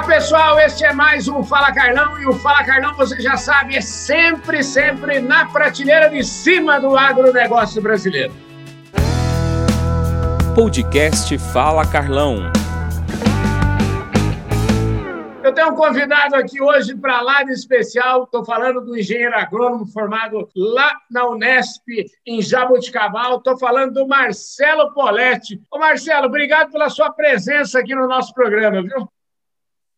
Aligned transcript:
Olá, 0.00 0.08
pessoal. 0.08 0.58
Este 0.58 0.82
é 0.82 0.94
mais 0.94 1.28
um 1.28 1.44
Fala 1.44 1.74
Carlão. 1.74 2.18
E 2.18 2.26
o 2.26 2.32
Fala 2.32 2.64
Carlão, 2.64 2.94
você 2.94 3.20
já 3.20 3.36
sabe, 3.36 3.76
é 3.76 3.82
sempre, 3.82 4.64
sempre 4.64 5.20
na 5.20 5.44
prateleira 5.44 6.08
de 6.08 6.24
cima 6.24 6.80
do 6.80 6.96
agronegócio 6.96 7.82
brasileiro. 7.82 8.32
Podcast 10.54 11.36
Fala 11.52 11.86
Carlão. 11.86 12.50
Eu 15.44 15.52
tenho 15.52 15.68
um 15.68 15.74
convidado 15.74 16.34
aqui 16.34 16.62
hoje 16.62 16.96
para 16.96 17.20
lá 17.20 17.42
de 17.42 17.52
especial. 17.52 18.24
Estou 18.24 18.42
falando 18.42 18.80
do 18.80 18.96
engenheiro 18.96 19.36
agrônomo 19.36 19.84
formado 19.84 20.48
lá 20.56 20.94
na 21.10 21.28
Unesp, 21.28 21.84
em 22.26 22.40
Jaboticabal. 22.40 23.36
Estou 23.36 23.58
falando 23.58 23.92
do 23.92 24.08
Marcelo 24.08 24.94
Poletti. 24.94 25.60
Ô, 25.70 25.78
Marcelo, 25.78 26.26
obrigado 26.26 26.72
pela 26.72 26.88
sua 26.88 27.12
presença 27.12 27.80
aqui 27.80 27.94
no 27.94 28.08
nosso 28.08 28.32
programa, 28.32 28.82
viu? 28.82 29.06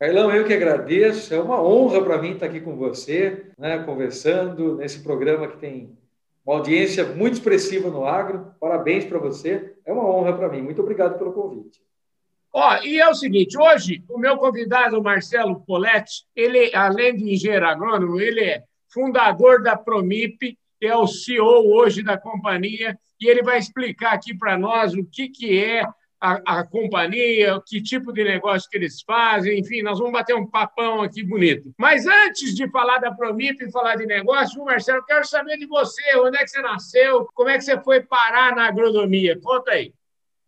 Carlão, 0.03 0.33
eu 0.33 0.45
que 0.45 0.53
agradeço. 0.53 1.33
É 1.33 1.41
uma 1.41 1.63
honra 1.63 2.03
para 2.03 2.21
mim 2.21 2.33
estar 2.33 2.47
aqui 2.47 2.61
com 2.61 2.75
você, 2.75 3.47
né, 3.57 3.85
conversando 3.85 4.75
nesse 4.75 5.01
programa 5.01 5.47
que 5.47 5.59
tem 5.59 5.97
uma 6.45 6.57
audiência 6.57 7.05
muito 7.05 7.35
expressiva 7.35 7.89
no 7.89 8.05
agro. 8.05 8.53
Parabéns 8.59 9.05
para 9.05 9.21
você. 9.21 9.77
É 9.87 9.93
uma 9.93 10.05
honra 10.05 10.37
para 10.37 10.49
mim. 10.49 10.61
Muito 10.61 10.83
obrigado 10.83 11.17
pelo 11.17 11.33
convite. 11.33 11.81
Ó, 12.53 12.79
e 12.83 12.99
é 12.99 13.09
o 13.09 13.15
seguinte, 13.15 13.57
hoje 13.57 14.03
o 14.09 14.19
meu 14.19 14.37
convidado, 14.39 15.01
Marcelo 15.01 15.61
Poletti, 15.65 16.25
ele, 16.35 16.75
além 16.75 17.15
de 17.15 17.35
engenheiro 17.35 17.69
agrônomo, 17.69 18.21
ele 18.21 18.41
é 18.41 18.65
fundador 18.93 19.63
da 19.63 19.77
Promip, 19.77 20.59
é 20.81 20.97
o 20.97 21.07
CEO 21.07 21.73
hoje 21.73 22.03
da 22.03 22.19
companhia, 22.19 22.99
e 23.21 23.29
ele 23.29 23.45
vai 23.45 23.57
explicar 23.57 24.15
aqui 24.15 24.37
para 24.37 24.59
nós 24.59 24.95
o 24.95 25.05
que, 25.05 25.29
que 25.29 25.57
é 25.65 25.87
a, 26.23 26.41
a, 26.61 26.65
companhia, 26.65 27.61
que 27.67 27.83
tipo 27.83 28.13
de 28.13 28.23
negócio 28.23 28.71
que 28.71 28.77
eles 28.77 29.03
fazem, 29.03 29.59
enfim, 29.59 29.83
nós 29.83 29.99
vamos 29.99 30.13
bater 30.13 30.37
um 30.37 30.47
papão 30.47 31.03
aqui 31.03 31.25
bonito. 31.25 31.75
Mas 31.77 32.07
antes 32.07 32.55
de 32.55 32.71
falar 32.71 32.99
da 32.99 33.11
Promip 33.11 33.61
e 33.61 33.73
falar 33.73 33.97
de 33.97 34.07
negócio, 34.07 34.65
Marcelo, 34.65 34.99
eu 34.99 35.05
quero 35.05 35.27
saber 35.27 35.57
de 35.59 35.67
você, 35.67 36.17
onde 36.19 36.37
é 36.37 36.45
que 36.45 36.51
você 36.51 36.63
nasceu, 36.63 37.27
como 37.35 37.49
é 37.49 37.59
que 37.59 37.65
você 37.65 37.77
foi 37.81 38.01
parar 38.01 38.55
na 38.55 38.69
agronomia? 38.69 39.37
Conta 39.43 39.73
aí. 39.73 39.93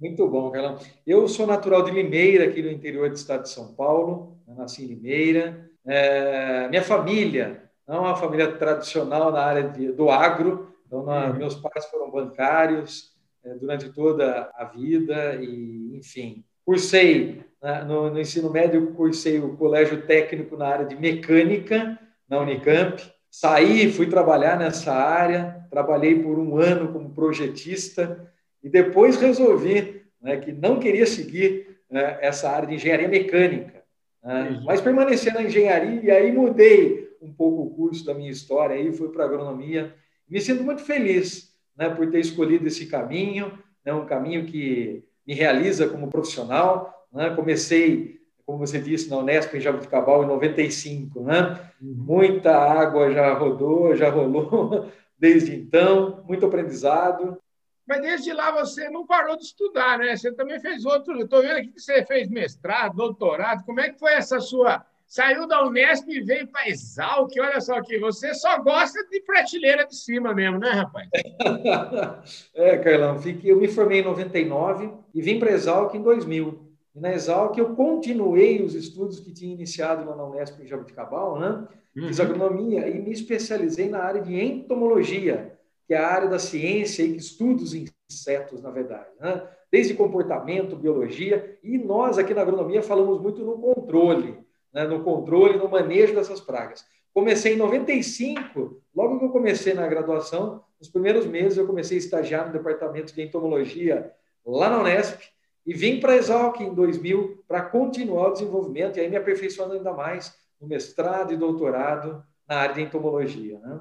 Muito 0.01 0.29
bom, 0.29 0.53
Carlão. 0.53 0.79
Eu 1.05 1.27
sou 1.27 1.45
natural 1.45 1.83
de 1.83 1.91
Limeira, 1.91 2.45
aqui 2.45 2.63
no 2.63 2.71
interior 2.71 3.09
do 3.09 3.17
estado 3.17 3.43
de 3.43 3.51
São 3.51 3.75
Paulo, 3.75 4.39
eu 4.47 4.55
nasci 4.55 4.85
em 4.85 4.87
Limeira. 4.87 5.69
É, 5.85 6.69
minha 6.69 6.83
família 6.83 7.65
não 7.87 7.97
é 7.97 8.01
uma 8.01 8.17
família 8.17 8.53
tradicional 8.53 9.33
na 9.33 9.41
área 9.41 9.69
de, 9.69 9.91
do 9.91 10.09
agro, 10.09 10.73
então 10.87 11.03
na, 11.03 11.27
uhum. 11.27 11.35
meus 11.35 11.57
pais 11.57 11.85
foram 11.87 12.13
bancários, 12.13 13.14
durante 13.61 13.91
toda 13.91 14.51
a 14.55 14.65
vida 14.65 15.37
e, 15.37 15.97
enfim, 15.97 16.45
cursei 16.65 17.45
né, 17.63 17.85
no, 17.85 18.11
no, 18.11 18.21
ensino 18.21 18.51
médio, 18.51 18.93
cursei 18.93 19.39
o 19.39 19.57
colégio 19.57 20.03
técnico 20.07 20.57
na 20.57 20.67
área 20.67 20.87
de 20.87 20.97
mecânica 20.97 21.99
na 22.29 22.41
Unicamp. 22.41 23.03
Saí, 23.31 23.93
fui 23.93 24.07
trabalhar 24.07 24.59
nessa 24.59 24.93
área, 24.93 25.67
trabalhei 25.71 26.23
por 26.23 26.39
um 26.39 26.57
ano 26.57 26.93
como 26.93 27.15
projetista 27.15 28.33
e 28.63 28.69
depois 28.69 29.17
resolvi 29.17 30.03
né, 30.23 30.37
que 30.37 30.53
não 30.53 30.79
queria 30.79 31.07
seguir 31.07 31.79
né, 31.91 32.19
essa 32.21 32.49
área 32.51 32.69
de 32.69 32.75
engenharia 32.75 33.09
mecânica, 33.09 33.83
né, 34.23 34.63
mas 34.65 34.81
permanecer 34.81 35.35
na 35.35 35.43
engenharia 35.43 36.01
e 36.03 36.11
aí 36.11 36.33
mudei 36.33 37.11
um 37.21 37.33
pouco 37.33 37.63
o 37.63 37.71
curso 37.71 38.05
da 38.05 38.15
minha 38.15 38.31
história 38.31 38.77
e 38.77 38.93
fui 38.93 39.09
para 39.09 39.25
agronomia. 39.25 39.95
Me 40.29 40.41
sinto 40.41 40.63
muito 40.63 40.83
feliz 40.83 41.54
né, 41.77 41.89
por 41.89 42.11
ter 42.11 42.21
escolhido 42.21 42.67
esse 42.67 42.87
caminho, 42.87 43.59
né, 43.85 43.93
um 43.93 44.07
caminho 44.07 44.47
que 44.47 45.05
me 45.27 45.35
realiza 45.35 45.89
como 45.89 46.11
profissional. 46.11 47.07
Né? 47.13 47.35
Comecei, 47.35 48.21
como 48.45 48.59
você 48.59 48.81
disse, 48.81 49.11
na 49.11 49.19
Unesp 49.19 49.55
em 49.55 49.61
Jabuticabal 49.61 50.25
em 50.25 50.27
95. 50.27 51.21
Né? 51.23 51.61
Uhum. 51.81 51.95
Muita 51.97 52.57
água 52.57 53.11
já 53.11 53.33
rodou, 53.35 53.97
já 53.97 54.11
rolou 54.11 54.91
desde 55.19 55.55
então, 55.55 56.23
muito 56.27 56.47
aprendizado. 56.47 57.39
Mas 57.87 58.01
desde 58.01 58.33
lá 58.33 58.51
você 58.51 58.89
não 58.89 59.07
parou 59.07 59.37
de 59.37 59.45
estudar, 59.45 59.99
né? 59.99 60.17
Você 60.17 60.33
também 60.33 60.59
fez 60.59 60.87
outro. 60.87 61.21
Estou 61.21 61.43
vendo 61.43 61.59
aqui 61.59 61.69
que 61.69 61.81
você 61.81 62.03
fez 62.07 62.31
mestrado, 62.31 62.97
doutorado. 62.97 63.63
Como 63.65 63.79
é 63.79 63.91
que 63.91 63.99
foi 63.99 64.15
essa 64.15 64.41
sua 64.41 64.87
saiu 65.15 65.47
da 65.47 65.65
Unesp 65.65 66.09
e 66.09 66.21
veio 66.21 66.49
para 66.49 66.69
Exalc. 66.69 67.31
Olha 67.39 67.61
só 67.61 67.77
aqui, 67.77 67.99
você 68.01 68.35
só 68.35 68.61
gosta 68.61 68.99
de 69.09 69.21
prateleira 69.21 69.87
de 69.87 69.95
cima 69.95 70.35
mesmo, 70.35 70.59
né, 70.59 70.71
rapaz? 70.71 71.09
é, 72.53 72.77
Carlão, 72.79 73.17
eu 73.45 73.57
me 73.57 73.69
formei 73.69 74.01
em 74.01 74.05
99 74.05 74.91
e 75.15 75.23
vim 75.23 75.39
para 75.39 75.53
Exalc 75.53 75.95
em 75.95 76.03
2000. 76.03 76.69
E 76.97 77.01
na 77.01 77.15
Exalc 77.15 77.57
eu 77.57 77.77
continuei 77.77 78.61
os 78.61 78.75
estudos 78.75 79.21
que 79.21 79.33
tinha 79.33 79.55
iniciado 79.55 80.05
lá 80.05 80.17
na 80.17 80.25
Unesp 80.25 80.61
em 80.61 80.67
Jabuticabal, 80.67 81.39
né? 81.39 81.65
Fiz 81.93 82.19
uhum. 82.19 82.25
agronomia 82.25 82.89
e 82.89 83.01
me 83.01 83.13
especializei 83.13 83.89
na 83.89 84.03
área 84.03 84.21
de 84.21 84.35
entomologia, 84.35 85.57
que 85.87 85.95
é 85.95 85.97
a 85.97 86.09
área 86.09 86.29
da 86.29 86.41
ciência 86.41 87.05
e 87.05 87.13
que 87.13 87.19
estuda 87.19 87.63
os 87.63 87.73
insetos, 87.73 88.61
na 88.61 88.71
verdade, 88.71 89.11
né? 89.21 89.47
Desde 89.71 89.95
comportamento, 89.95 90.75
biologia, 90.75 91.57
e 91.63 91.79
nós 91.79 92.19
aqui 92.19 92.35
na 92.35 92.43
agronomia 92.43 92.83
falamos 92.83 93.21
muito 93.21 93.45
no 93.45 93.59
controle 93.59 94.44
né, 94.75 94.85
no 94.85 95.05
controle, 95.05 95.57
no 95.57 95.69
manejo 95.69 96.15
dessas 96.15 96.41
pragas. 96.41 96.85
Comecei 97.15 97.55
em 97.55 97.57
95, 97.57 98.83
logo 98.95 99.21
que 99.21 99.25
eu 99.25 99.31
comecei 99.31 99.73
na 99.73 99.87
graduação, 99.87 100.65
nos 100.81 100.89
primeiros 100.89 101.27
meses 101.27 101.57
eu 101.57 101.67
comecei 101.67 101.97
a 101.97 102.01
estagiar 102.01 102.47
no 102.47 102.53
departamento 102.53 103.15
de 103.15 103.23
entomologia 103.23 104.13
lá 104.45 104.69
na 104.69 104.81
Unesp 104.81 105.21
e 105.65 105.73
vim 105.73 106.01
para 106.01 106.13
a 106.13 106.17
Exalc 106.17 106.61
em 106.61 106.75
2000 106.75 107.45
para 107.47 107.63
continuar 107.63 108.31
o 108.31 108.33
desenvolvimento 108.33 108.97
e 108.97 109.01
aí 109.01 109.09
me 109.09 109.17
aperfeiçoando 109.17 109.75
ainda 109.75 109.93
mais 109.93 110.37
no 110.61 110.67
mestrado 110.67 111.33
e 111.33 111.37
doutorado 111.37 112.23
na 112.47 112.57
área 112.57 112.75
de 112.75 112.83
entomologia. 112.83 113.59
Né? 113.61 113.81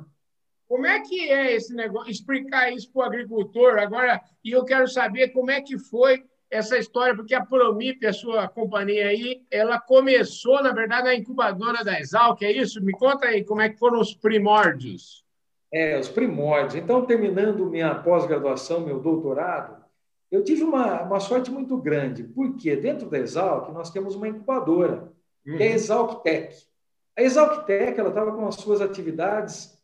Como 0.68 0.86
é 0.86 1.02
que 1.02 1.30
é 1.30 1.56
esse 1.56 1.74
negócio? 1.74 2.12
Explicar 2.12 2.72
isso 2.72 2.92
para 2.92 3.02
o 3.02 3.06
agricultor 3.06 3.80
agora, 3.80 4.22
e 4.44 4.52
eu 4.52 4.64
quero 4.64 4.88
saber 4.88 5.30
como 5.30 5.52
é 5.52 5.60
que 5.60 5.78
foi 5.78 6.24
essa 6.54 6.78
história, 6.78 7.16
porque 7.16 7.34
a 7.34 7.44
Promip, 7.44 8.06
a 8.06 8.14
sua 8.14 8.48
companhia 8.48 9.08
aí, 9.08 9.42
ela 9.50 9.80
começou, 9.80 10.62
na 10.62 10.72
verdade, 10.72 11.06
na 11.06 11.16
incubadora 11.16 11.84
da 11.84 12.00
Exalc, 12.00 12.42
é 12.44 12.52
isso? 12.52 12.84
Me 12.84 12.94
conta 12.94 13.26
aí 13.26 13.44
como 13.44 13.62
é 13.62 13.70
que 13.70 13.80
foram 13.80 14.00
os 14.00 14.14
primórdios. 14.14 15.26
É, 15.74 15.98
os 15.98 16.08
primórdios. 16.08 16.76
Então, 16.76 17.06
terminando 17.06 17.66
minha 17.66 17.96
pós-graduação, 17.96 18.82
meu 18.82 19.00
doutorado, 19.00 19.84
eu 20.32 20.44
tive 20.44 20.64
uma, 20.64 21.02
uma 21.02 21.20
sorte 21.20 21.50
muito 21.50 21.76
grande, 21.78 22.24
porque 22.24 22.76
dentro 22.76 23.10
da 23.10 23.18
Exalc 23.18 23.72
nós 23.72 23.90
temos 23.90 24.16
uma 24.16 24.28
incubadora, 24.28 25.12
uhum. 25.46 25.58
que 25.58 25.64
é 25.64 25.68
a 25.68 25.70
uhum. 25.72 25.76
ExalcTech. 25.76 26.56
A 27.18 27.24
ExalcTech 27.24 28.00
estava 28.00 28.32
com 28.32 28.48
as 28.48 28.56
suas 28.56 28.80
atividades 28.80 29.76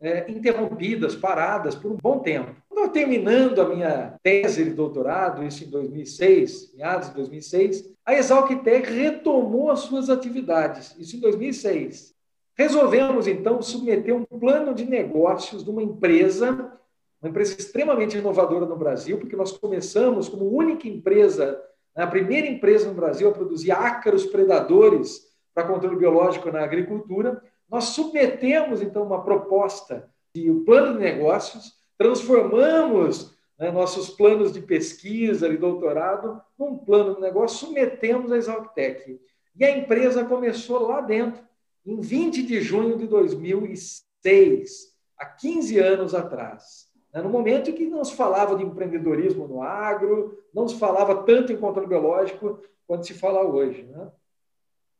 é, 0.00 0.30
interrompidas, 0.30 1.14
paradas 1.14 1.74
por 1.74 1.90
um 1.90 1.96
bom 1.96 2.18
tempo. 2.18 2.54
Quando 2.68 2.88
eu 2.88 2.92
terminando 2.92 3.60
a 3.60 3.68
minha 3.68 4.18
tese 4.22 4.64
de 4.64 4.70
doutorado, 4.70 5.44
isso 5.44 5.64
em 5.64 5.70
2006, 5.70 6.74
meados 6.74 7.08
de 7.08 7.14
2006, 7.14 7.90
a 8.04 8.14
Exalctec 8.14 8.90
retomou 8.90 9.70
as 9.70 9.80
suas 9.80 10.10
atividades, 10.10 10.94
isso 10.98 11.16
em 11.16 11.20
2006. 11.20 12.14
Resolvemos, 12.56 13.26
então, 13.26 13.60
submeter 13.60 14.14
um 14.14 14.24
plano 14.24 14.74
de 14.74 14.84
negócios 14.84 15.62
de 15.62 15.70
uma 15.70 15.82
empresa, 15.82 16.72
uma 17.20 17.28
empresa 17.28 17.56
extremamente 17.58 18.16
inovadora 18.16 18.64
no 18.64 18.76
Brasil, 18.76 19.18
porque 19.18 19.36
nós 19.36 19.52
começamos 19.52 20.28
como 20.28 20.44
única 20.44 20.88
empresa, 20.88 21.60
né, 21.94 22.04
a 22.04 22.06
primeira 22.06 22.46
empresa 22.46 22.88
no 22.88 22.94
Brasil 22.94 23.28
a 23.28 23.32
produzir 23.32 23.72
ácaros 23.72 24.24
predadores 24.24 25.26
para 25.54 25.66
controle 25.66 25.96
biológico 25.96 26.50
na 26.50 26.62
agricultura, 26.62 27.42
nós 27.68 27.84
submetemos, 27.84 28.80
então, 28.80 29.02
uma 29.02 29.22
proposta 29.22 30.08
de 30.34 30.50
um 30.50 30.64
plano 30.64 30.94
de 30.94 31.00
negócios, 31.00 31.74
transformamos 31.98 33.34
né, 33.58 33.70
nossos 33.70 34.10
planos 34.10 34.52
de 34.52 34.60
pesquisa 34.60 35.48
e 35.48 35.56
doutorado 35.56 36.40
num 36.58 36.76
plano 36.76 37.14
de 37.14 37.20
negócio, 37.20 37.66
submetemos 37.66 38.30
a 38.30 38.36
Exalctec. 38.36 39.20
E 39.58 39.64
a 39.64 39.76
empresa 39.76 40.24
começou 40.24 40.86
lá 40.86 41.00
dentro, 41.00 41.42
em 41.84 42.00
20 42.00 42.42
de 42.42 42.60
junho 42.60 42.98
de 42.98 43.06
2006, 43.06 44.94
há 45.18 45.24
15 45.24 45.78
anos 45.78 46.14
atrás. 46.14 46.86
Né, 47.12 47.22
no 47.22 47.30
momento 47.30 47.70
em 47.70 47.74
que 47.74 47.86
não 47.86 48.04
se 48.04 48.14
falava 48.14 48.56
de 48.56 48.62
empreendedorismo 48.62 49.48
no 49.48 49.62
agro, 49.62 50.38
não 50.52 50.68
se 50.68 50.78
falava 50.78 51.22
tanto 51.22 51.52
em 51.52 51.56
controle 51.56 51.88
biológico 51.88 52.60
quanto 52.86 53.06
se 53.06 53.14
fala 53.14 53.42
hoje. 53.42 53.84
Né? 53.84 54.08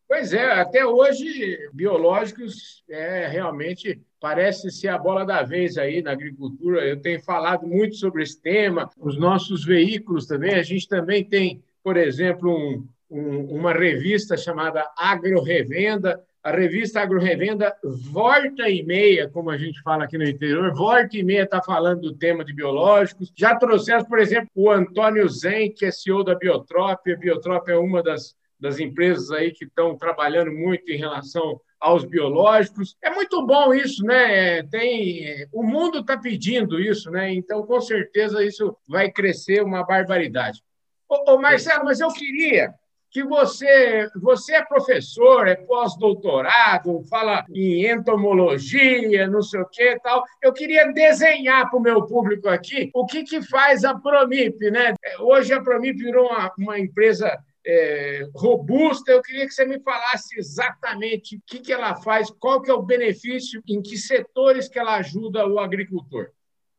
Pois 0.08 0.32
é, 0.32 0.52
até 0.52 0.86
hoje, 0.86 1.58
biológicos 1.72 2.84
é 2.88 3.26
realmente 3.26 4.00
parece 4.20 4.70
ser 4.70 4.88
a 4.88 4.98
bola 4.98 5.26
da 5.26 5.42
vez 5.42 5.76
aí 5.76 6.00
na 6.00 6.12
agricultura. 6.12 6.86
Eu 6.86 7.00
tenho 7.00 7.20
falado 7.20 7.66
muito 7.66 7.96
sobre 7.96 8.22
esse 8.22 8.40
tema, 8.40 8.88
os 8.98 9.18
nossos 9.18 9.64
veículos 9.64 10.26
também. 10.26 10.54
A 10.54 10.62
gente 10.62 10.88
também 10.88 11.24
tem, 11.24 11.60
por 11.82 11.96
exemplo, 11.96 12.48
um, 12.48 12.86
um, 13.10 13.56
uma 13.56 13.72
revista 13.72 14.36
chamada 14.36 14.88
Agro 14.96 15.42
Revenda. 15.42 16.22
A 16.40 16.52
revista 16.52 17.00
Agro 17.00 17.18
Revenda, 17.18 17.74
volta 17.82 18.70
e 18.70 18.84
meia, 18.84 19.28
como 19.28 19.50
a 19.50 19.58
gente 19.58 19.82
fala 19.82 20.04
aqui 20.04 20.16
no 20.16 20.24
interior, 20.24 20.72
volta 20.72 21.16
e 21.16 21.24
meia 21.24 21.42
está 21.42 21.60
falando 21.60 22.02
do 22.02 22.14
tema 22.14 22.44
de 22.44 22.54
biológicos. 22.54 23.32
Já 23.34 23.56
trouxemos, 23.56 24.06
por 24.06 24.20
exemplo, 24.20 24.48
o 24.54 24.70
Antônio 24.70 25.28
Zen, 25.28 25.72
que 25.72 25.84
é 25.84 25.90
CEO 25.90 26.22
da 26.22 26.36
Biotrop. 26.36 27.10
A 27.10 27.16
Biotrop 27.16 27.68
é 27.68 27.76
uma 27.76 28.00
das 28.00 28.36
das 28.58 28.78
empresas 28.78 29.30
aí 29.30 29.52
que 29.52 29.64
estão 29.64 29.96
trabalhando 29.96 30.52
muito 30.52 30.90
em 30.90 30.96
relação 30.96 31.60
aos 31.80 32.04
biológicos. 32.04 32.96
É 33.02 33.10
muito 33.10 33.44
bom 33.46 33.74
isso, 33.74 34.02
né? 34.04 34.62
Tem, 34.64 35.46
o 35.52 35.62
mundo 35.62 36.00
está 36.00 36.16
pedindo 36.16 36.80
isso, 36.80 37.10
né? 37.10 37.32
Então, 37.32 37.66
com 37.66 37.80
certeza, 37.80 38.44
isso 38.44 38.76
vai 38.88 39.10
crescer 39.10 39.62
uma 39.62 39.84
barbaridade. 39.84 40.62
Ô, 41.08 41.34
ô 41.34 41.38
Marcelo, 41.40 41.84
mas 41.84 42.00
eu 42.00 42.08
queria 42.08 42.74
que 43.16 43.22
você, 43.24 44.10
você 44.14 44.56
é 44.56 44.64
professor, 44.64 45.48
é 45.48 45.54
pós-doutorado, 45.54 47.02
fala 47.08 47.46
em 47.54 47.86
entomologia, 47.90 49.26
não 49.26 49.40
sei 49.40 49.60
o 49.60 49.68
que 49.68 49.98
tal. 50.00 50.22
Eu 50.42 50.52
queria 50.52 50.92
desenhar 50.92 51.70
para 51.70 51.78
o 51.78 51.82
meu 51.82 52.04
público 52.04 52.48
aqui 52.48 52.90
o 52.92 53.06
que, 53.06 53.22
que 53.24 53.40
faz 53.40 53.84
a 53.84 53.94
Promip, 53.94 54.70
né? 54.70 54.94
Hoje 55.20 55.54
a 55.54 55.62
Promip 55.62 55.96
virou 55.96 56.26
uma, 56.26 56.52
uma 56.58 56.78
empresa 56.78 57.38
é, 57.66 58.28
robusta. 58.34 59.10
Eu 59.10 59.20
queria 59.20 59.46
que 59.46 59.52
você 59.52 59.64
me 59.64 59.80
falasse 59.80 60.38
exatamente 60.38 61.36
o 61.36 61.42
que, 61.44 61.58
que 61.58 61.72
ela 61.72 61.96
faz, 61.96 62.30
qual 62.30 62.62
que 62.62 62.70
é 62.70 62.74
o 62.74 62.82
benefício, 62.82 63.60
em 63.66 63.82
que 63.82 63.98
setores 63.98 64.68
que 64.68 64.78
ela 64.78 64.96
ajuda 64.96 65.46
o 65.46 65.58
agricultor. 65.58 66.30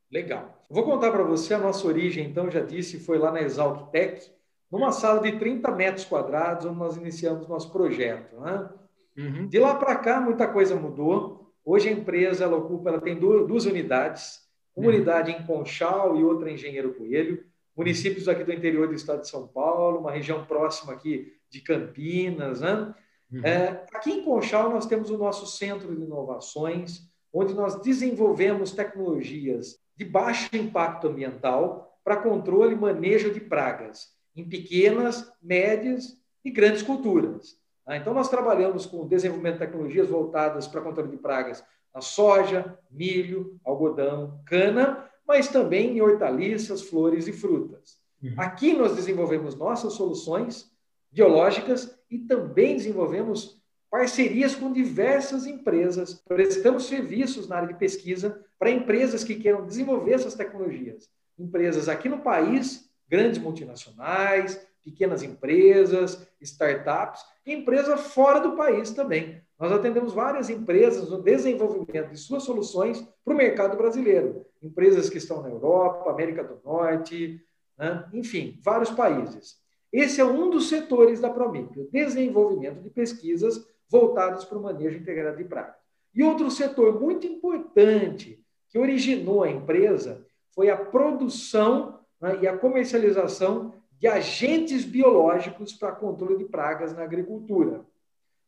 Legal. 0.09 0.65
Vou 0.69 0.83
contar 0.83 1.11
para 1.11 1.23
você 1.23 1.53
a 1.53 1.59
nossa 1.59 1.85
origem, 1.85 2.25
então, 2.25 2.49
já 2.49 2.61
disse, 2.61 2.99
foi 2.99 3.17
lá 3.17 3.31
na 3.31 3.41
Exalc 3.41 3.91
Tech, 3.91 4.31
numa 4.71 4.91
sala 4.91 5.21
de 5.21 5.37
30 5.37 5.69
metros 5.71 6.05
quadrados, 6.05 6.65
onde 6.65 6.79
nós 6.79 6.95
iniciamos 6.95 7.47
nosso 7.47 7.71
projeto. 7.71 8.39
Né? 8.39 8.69
Uhum. 9.17 9.47
De 9.47 9.59
lá 9.59 9.75
para 9.75 9.95
cá, 9.97 10.21
muita 10.21 10.47
coisa 10.47 10.75
mudou. 10.75 11.53
Hoje 11.63 11.89
a 11.89 11.91
empresa 11.91 12.45
ela 12.45 12.57
ocupa, 12.57 12.89
ela 12.89 13.01
tem 13.01 13.15
duas, 13.15 13.45
duas 13.45 13.65
unidades, 13.65 14.41
uma 14.75 14.87
uhum. 14.87 14.95
unidade 14.95 15.31
em 15.31 15.45
Conchal 15.45 16.15
e 16.15 16.23
outra 16.23 16.49
em 16.49 16.53
Engenheiro 16.53 16.93
Coelho 16.93 17.43
municípios 17.77 18.27
aqui 18.27 18.43
do 18.43 18.51
interior 18.51 18.87
do 18.87 18.95
estado 18.95 19.21
de 19.21 19.29
São 19.29 19.47
Paulo, 19.47 19.99
uma 19.99 20.11
região 20.11 20.43
próxima 20.45 20.93
aqui 20.93 21.31
de 21.47 21.61
Campinas. 21.61 22.61
Né? 22.61 22.93
Uhum. 23.31 23.41
É, 23.45 23.85
aqui 23.93 24.11
em 24.11 24.23
Conchal, 24.23 24.71
nós 24.71 24.87
temos 24.87 25.11
o 25.11 25.17
nosso 25.17 25.45
centro 25.45 25.95
de 25.95 26.01
inovações, 26.01 27.07
onde 27.31 27.53
nós 27.53 27.79
desenvolvemos 27.81 28.71
tecnologias 28.71 29.77
de 29.95 30.03
baixo 30.03 30.49
impacto 30.55 31.07
ambiental 31.07 31.99
para 32.03 32.17
controle 32.17 32.73
e 32.73 32.77
manejo 32.77 33.31
de 33.31 33.39
pragas 33.39 34.15
em 34.35 34.47
pequenas, 34.47 35.31
médias 35.41 36.17
e 36.43 36.49
grandes 36.49 36.81
culturas. 36.81 37.57
Tá? 37.85 37.95
Então, 37.95 38.13
nós 38.13 38.29
trabalhamos 38.29 38.85
com 38.85 39.07
desenvolvimento 39.07 39.55
de 39.55 39.59
tecnologias 39.59 40.09
voltadas 40.09 40.67
para 40.67 40.81
controle 40.81 41.11
de 41.11 41.17
pragas 41.17 41.63
na 41.93 42.01
soja, 42.01 42.77
milho, 42.89 43.59
algodão, 43.63 44.41
cana 44.45 45.07
mas 45.27 45.47
também 45.47 45.97
em 45.97 46.01
hortaliças, 46.01 46.81
flores 46.81 47.27
e 47.27 47.33
frutas. 47.33 47.97
Uhum. 48.23 48.33
Aqui 48.37 48.73
nós 48.73 48.95
desenvolvemos 48.95 49.55
nossas 49.55 49.93
soluções 49.93 50.71
biológicas 51.11 51.97
e 52.09 52.19
também 52.19 52.77
desenvolvemos 52.77 53.61
parcerias 53.89 54.55
com 54.55 54.71
diversas 54.71 55.45
empresas. 55.45 56.13
Prestamos 56.27 56.85
serviços 56.85 57.47
na 57.47 57.57
área 57.57 57.67
de 57.67 57.79
pesquisa 57.79 58.43
para 58.57 58.71
empresas 58.71 59.23
que 59.23 59.35
queiram 59.35 59.65
desenvolver 59.65 60.13
essas 60.13 60.35
tecnologias. 60.35 61.09
Empresas 61.37 61.87
aqui 61.87 62.09
no 62.09 62.19
país, 62.19 62.86
grandes 63.09 63.39
multinacionais, 63.39 64.59
pequenas 64.83 65.21
empresas, 65.23 66.25
startups, 66.41 67.21
e 67.45 67.53
empresas 67.53 68.13
fora 68.13 68.39
do 68.39 68.55
país 68.55 68.91
também. 68.91 69.41
Nós 69.59 69.71
atendemos 69.71 70.13
várias 70.13 70.49
empresas 70.49 71.09
no 71.09 71.21
desenvolvimento 71.21 72.11
de 72.11 72.17
suas 72.17 72.43
soluções 72.43 73.05
para 73.23 73.33
o 73.33 73.37
mercado 73.37 73.75
brasileiro. 73.75 74.45
Empresas 74.61 75.09
que 75.09 75.17
estão 75.17 75.41
na 75.41 75.49
Europa, 75.49 76.09
América 76.09 76.43
do 76.43 76.59
Norte, 76.63 77.41
né? 77.77 78.07
enfim, 78.13 78.59
vários 78.63 78.91
países. 78.91 79.57
Esse 79.91 80.21
é 80.21 80.25
um 80.25 80.49
dos 80.49 80.69
setores 80.69 81.19
da 81.19 81.29
Promip, 81.29 81.79
o 81.79 81.89
desenvolvimento 81.91 82.81
de 82.81 82.89
pesquisas 82.89 83.65
voltadas 83.89 84.45
para 84.45 84.57
o 84.57 84.61
manejo 84.61 84.97
integrado 84.97 85.37
de 85.37 85.45
pragas. 85.45 85.75
E 86.13 86.23
outro 86.23 86.51
setor 86.51 86.99
muito 86.99 87.25
importante 87.25 88.43
que 88.69 88.77
originou 88.77 89.43
a 89.43 89.49
empresa 89.49 90.25
foi 90.53 90.69
a 90.69 90.77
produção 90.77 91.96
né, 92.21 92.39
e 92.41 92.47
a 92.47 92.57
comercialização 92.57 93.73
de 93.99 94.07
agentes 94.07 94.85
biológicos 94.85 95.73
para 95.73 95.91
controle 95.91 96.37
de 96.37 96.45
pragas 96.45 96.95
na 96.95 97.03
agricultura. 97.03 97.83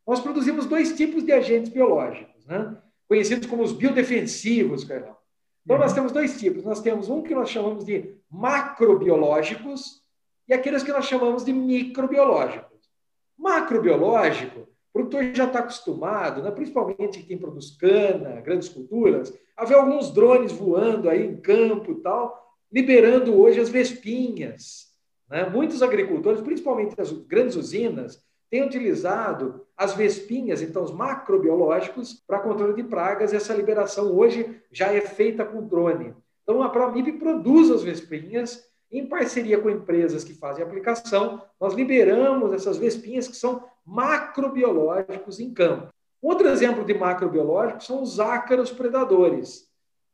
Nós 0.05 0.19
produzimos 0.19 0.65
dois 0.65 0.95
tipos 0.95 1.23
de 1.23 1.31
agentes 1.31 1.71
biológicos, 1.71 2.45
né? 2.45 2.77
conhecidos 3.07 3.47
como 3.47 3.63
os 3.63 3.73
biodefensivos, 3.73 4.83
Carlão. 4.83 5.17
Então, 5.63 5.77
nós 5.77 5.91
uhum. 5.91 5.95
temos 5.95 6.11
dois 6.11 6.39
tipos. 6.39 6.63
Nós 6.63 6.81
temos 6.81 7.09
um 7.09 7.21
que 7.21 7.35
nós 7.35 7.49
chamamos 7.49 7.85
de 7.85 8.15
macrobiológicos 8.29 10.01
e 10.47 10.53
aqueles 10.53 10.83
que 10.83 10.91
nós 10.91 11.05
chamamos 11.05 11.43
de 11.43 11.53
microbiológicos. 11.53 12.89
Macrobiológico, 13.37 14.61
o 14.61 14.93
produtor 14.93 15.31
já 15.33 15.45
está 15.45 15.59
acostumado, 15.59 16.41
né? 16.41 16.51
principalmente 16.51 17.23
quem 17.23 17.37
produz 17.37 17.71
cana, 17.77 18.41
grandes 18.41 18.69
culturas, 18.69 19.31
a 19.55 19.65
ver 19.65 19.75
alguns 19.75 20.11
drones 20.11 20.51
voando 20.51 21.09
aí 21.09 21.23
em 21.23 21.37
campo 21.37 21.91
e 21.91 21.95
tal, 21.95 22.48
liberando 22.71 23.39
hoje 23.39 23.59
as 23.59 23.69
vespinhas. 23.69 24.87
Né? 25.29 25.47
Muitos 25.49 25.81
agricultores, 25.81 26.41
principalmente 26.41 26.99
as 26.99 27.11
grandes 27.11 27.55
usinas, 27.55 28.23
têm 28.49 28.63
utilizado 28.63 29.65
as 29.77 29.93
vespinhas, 29.93 30.61
então 30.61 30.83
os 30.83 30.91
macrobiológicos, 30.91 32.23
para 32.27 32.39
controle 32.39 32.73
de 32.73 32.83
pragas. 32.83 33.33
Essa 33.33 33.53
liberação 33.53 34.15
hoje 34.15 34.59
já 34.71 34.91
é 34.93 35.01
feita 35.01 35.45
com 35.45 35.65
drone. 35.65 36.13
Então 36.43 36.63
a 36.63 36.69
Promip 36.69 37.11
produz 37.13 37.69
as 37.69 37.83
vespinhas 37.83 38.67
em 38.91 39.05
parceria 39.05 39.59
com 39.59 39.69
empresas 39.69 40.23
que 40.23 40.33
fazem 40.33 40.63
aplicação. 40.63 41.43
Nós 41.61 41.75
liberamos 41.75 42.51
essas 42.53 42.77
vespinhas 42.77 43.27
que 43.27 43.35
são 43.35 43.63
macrobiológicos 43.85 45.39
em 45.39 45.53
campo. 45.53 45.93
Outro 46.21 46.47
exemplo 46.49 46.83
de 46.83 46.93
macrobiológicos 46.93 47.85
são 47.85 48.01
os 48.01 48.19
ácaros 48.19 48.71
predadores. 48.71 49.68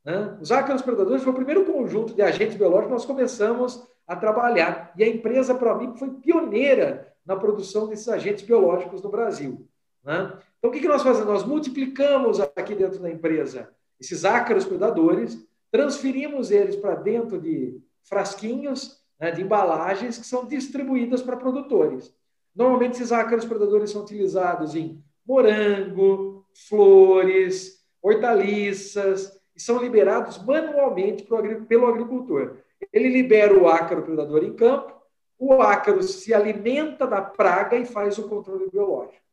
Né? 0.05 0.37
Os 0.39 0.51
ácaros 0.51 0.81
predadores 0.81 1.23
foi 1.23 1.33
o 1.33 1.35
primeiro 1.35 1.65
conjunto 1.65 2.13
de 2.13 2.21
agentes 2.21 2.55
biológicos 2.55 2.87
que 2.87 2.93
nós 2.93 3.05
começamos 3.05 3.87
a 4.07 4.15
trabalhar. 4.15 4.93
E 4.95 5.03
a 5.03 5.07
empresa 5.07 5.55
Promip 5.55 5.97
foi 5.97 6.11
pioneira 6.11 7.11
na 7.25 7.35
produção 7.35 7.87
desses 7.87 8.07
agentes 8.07 8.45
biológicos 8.45 9.01
no 9.01 9.09
Brasil. 9.09 9.67
Né? 10.03 10.31
Então, 10.59 10.69
o 10.69 10.71
que, 10.71 10.79
que 10.79 10.87
nós 10.87 11.01
fazemos? 11.01 11.27
Nós 11.27 11.43
multiplicamos 11.43 12.39
aqui 12.39 12.75
dentro 12.75 12.99
da 12.99 13.09
empresa 13.09 13.69
esses 13.99 14.25
ácaros 14.25 14.65
predadores, 14.65 15.37
transferimos 15.71 16.51
eles 16.51 16.75
para 16.75 16.95
dentro 16.95 17.39
de 17.39 17.81
frasquinhos, 18.03 19.01
né, 19.19 19.31
de 19.31 19.41
embalagens 19.41 20.17
que 20.17 20.25
são 20.25 20.45
distribuídas 20.45 21.21
para 21.21 21.37
produtores. 21.37 22.13
Normalmente, 22.55 22.95
esses 22.95 23.11
ácaros 23.11 23.45
predadores 23.45 23.89
são 23.89 24.01
utilizados 24.01 24.75
em 24.75 25.03
morango, 25.25 26.45
flores, 26.67 27.83
hortaliças, 28.01 29.34
e 29.55 29.61
são 29.61 29.77
liberados 29.77 30.43
manualmente 30.43 31.23
pelo 31.67 31.87
agricultor. 31.87 32.57
Ele 32.91 33.09
libera 33.09 33.57
o 33.57 33.67
ácaro 33.67 34.03
predador 34.03 34.43
em 34.43 34.53
campo, 34.53 34.93
o 35.37 35.61
ácaro 35.61 36.01
se 36.03 36.33
alimenta 36.33 37.05
da 37.05 37.21
praga 37.21 37.77
e 37.77 37.85
faz 37.85 38.17
o 38.17 38.27
controle 38.27 38.69
biológico. 38.69 39.23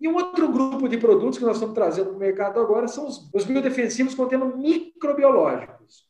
E 0.00 0.08
um 0.08 0.16
outro 0.16 0.48
grupo 0.48 0.88
de 0.88 0.98
produtos 0.98 1.38
que 1.38 1.44
nós 1.44 1.56
estamos 1.56 1.74
trazendo 1.74 2.08
para 2.08 2.16
o 2.16 2.18
mercado 2.18 2.60
agora 2.60 2.88
são 2.88 3.06
os, 3.06 3.30
os 3.32 3.44
biodefensivos 3.44 4.14
contendo 4.14 4.56
microbiológicos, 4.56 6.08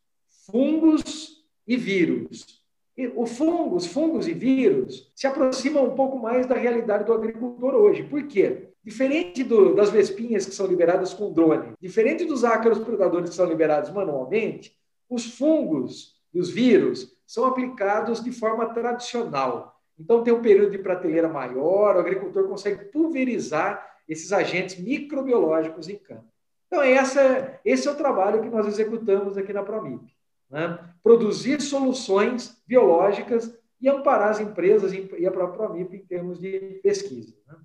fungos 0.51 1.45
e 1.67 1.77
vírus. 1.77 2.63
E 2.97 3.07
o 3.09 3.27
fungos, 3.27 3.87
fungos 3.87 4.27
e 4.29 4.33
vírus 4.33 5.13
se 5.15 5.27
aproximam 5.27 5.85
um 5.85 5.95
pouco 5.95 6.19
mais 6.19 6.47
da 6.47 6.55
realidade 6.55 7.05
do 7.05 7.13
agricultor 7.13 7.75
hoje. 7.75 8.03
Por 8.03 8.27
quê? 8.27 8.72
Diferente 8.85 9.45
do, 9.45 9.75
das 9.75 9.91
vespinhas 9.91 10.45
que 10.45 10.55
são 10.55 10.67
liberadas 10.67 11.15
com 11.15 11.33
drone, 11.33 11.75
diferente 11.81 12.25
dos 12.25 12.43
ácaros 12.43 12.79
predadores 12.81 13.31
que 13.31 13.37
são 13.37 13.47
liberados 13.47 13.91
manualmente, 13.91 14.77
os 15.09 15.37
fungos 15.37 16.17
e 16.35 16.41
os 16.41 16.51
vírus 16.51 17.17
são 17.27 17.45
aplicados 17.45 18.23
de 18.23 18.33
forma 18.33 18.67
tradicional. 18.75 19.81
Então, 19.99 20.25
tem 20.25 20.33
um 20.33 20.43
período 20.43 20.73
de 20.73 20.79
prateleira 20.79 21.29
maior, 21.29 21.97
o 21.97 22.01
agricultor 22.01 22.49
consegue 22.49 22.87
pulverizar 22.87 23.87
esses 24.09 24.33
agentes 24.33 24.79
microbiológicos 24.79 25.89
em 25.89 25.97
campo. 25.97 26.27
Então, 26.67 26.83
essa, 26.83 27.61
esse 27.65 27.87
é 27.87 27.91
o 27.91 27.97
trabalho 27.97 28.43
que 28.43 28.49
nós 28.49 28.67
executamos 28.67 29.37
aqui 29.37 29.53
na 29.53 29.63
Promip. 29.63 30.13
Né? 30.51 30.79
Produzir 31.03 31.61
soluções 31.61 32.61
biológicas 32.67 33.55
e 33.81 33.89
amparar 33.89 34.31
as 34.31 34.41
empresas 34.41 34.93
e 34.93 35.27
a 35.27 35.31
própria 35.31 35.69
Promip 35.69 35.95
em 35.95 36.05
termos 36.07 36.41
de 36.41 36.81
pesquisa. 36.83 37.35
Né? 37.47 37.57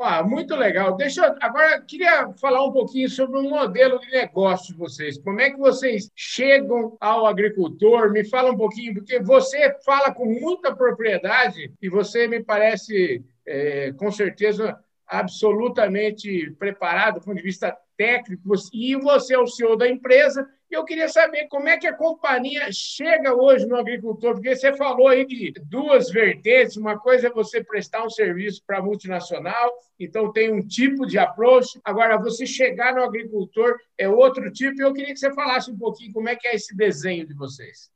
Ah, 0.00 0.22
muito 0.22 0.54
legal. 0.54 0.94
Deixa 0.96 1.26
eu, 1.26 1.34
agora 1.40 1.80
queria 1.82 2.32
falar 2.34 2.64
um 2.64 2.70
pouquinho 2.70 3.08
sobre 3.08 3.36
o 3.36 3.42
modelo 3.42 3.98
de 3.98 4.08
negócio 4.12 4.72
de 4.72 4.78
vocês. 4.78 5.18
Como 5.18 5.40
é 5.40 5.50
que 5.50 5.56
vocês 5.56 6.08
chegam 6.14 6.96
ao 7.00 7.26
agricultor? 7.26 8.12
Me 8.12 8.24
fala 8.24 8.52
um 8.52 8.56
pouquinho, 8.56 8.94
porque 8.94 9.18
você 9.18 9.76
fala 9.84 10.14
com 10.14 10.24
muita 10.24 10.74
propriedade 10.74 11.72
e 11.82 11.88
você 11.88 12.28
me 12.28 12.40
parece, 12.42 13.24
é, 13.44 13.92
com 13.92 14.10
certeza, 14.12 14.78
absolutamente 15.04 16.48
preparado 16.52 17.14
do 17.14 17.24
ponto 17.24 17.36
de 17.38 17.42
vista 17.42 17.76
técnico. 17.98 18.54
E 18.72 18.96
você 18.96 19.34
é 19.34 19.38
o 19.38 19.46
CEO 19.46 19.76
da 19.76 19.86
empresa 19.86 20.48
eu 20.70 20.84
queria 20.84 21.08
saber 21.08 21.46
como 21.48 21.68
é 21.68 21.78
que 21.78 21.86
a 21.86 21.94
companhia 21.94 22.70
chega 22.70 23.34
hoje 23.34 23.66
no 23.66 23.76
agricultor, 23.76 24.34
porque 24.34 24.54
você 24.54 24.74
falou 24.76 25.08
aí 25.08 25.24
de 25.24 25.52
duas 25.62 26.10
vertentes. 26.10 26.76
Uma 26.76 26.98
coisa 26.98 27.28
é 27.28 27.30
você 27.30 27.64
prestar 27.64 28.04
um 28.04 28.10
serviço 28.10 28.62
para 28.66 28.82
multinacional, 28.82 29.72
então 29.98 30.30
tem 30.30 30.52
um 30.52 30.60
tipo 30.60 31.06
de 31.06 31.18
approach. 31.18 31.80
Agora, 31.82 32.18
você 32.18 32.44
chegar 32.44 32.94
no 32.94 33.02
agricultor 33.02 33.78
é 33.96 34.08
outro 34.08 34.52
tipo. 34.52 34.82
Eu 34.82 34.92
queria 34.92 35.14
que 35.14 35.20
você 35.20 35.32
falasse 35.32 35.70
um 35.70 35.78
pouquinho 35.78 36.12
como 36.12 36.28
é 36.28 36.36
que 36.36 36.46
é 36.46 36.54
esse 36.54 36.76
desenho 36.76 37.26
de 37.26 37.32
vocês. 37.32 37.90